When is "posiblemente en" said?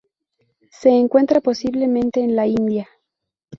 1.41-2.35